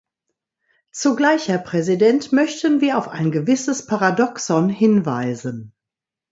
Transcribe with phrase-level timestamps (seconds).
[0.89, 5.75] Zugleich, Herr Präsident, möchten wir auf ein gewisses Paradoxon hinweisen.